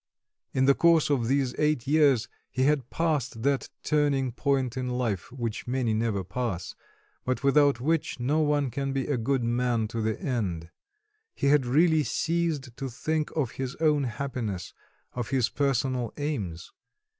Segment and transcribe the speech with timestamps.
[0.51, 5.31] In the course of these eight years he had passed that turning point in life,
[5.31, 6.73] which many never pass,
[7.23, 10.71] but without which no one can be a good man to the end;
[11.35, 14.73] he had really ceased to think of his own happiness,
[15.13, 16.71] of his personal aims.